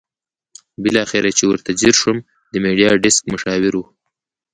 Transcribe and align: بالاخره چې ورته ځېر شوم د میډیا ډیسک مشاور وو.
بالاخره 0.83 1.29
چې 1.37 1.43
ورته 1.51 1.71
ځېر 1.81 1.95
شوم 2.01 2.17
د 2.51 2.53
میډیا 2.63 2.89
ډیسک 3.03 3.23
مشاور 3.33 3.73
وو. 3.75 3.85